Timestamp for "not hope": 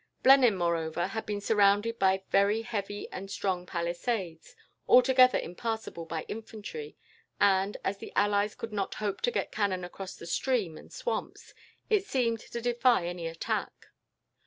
8.73-9.21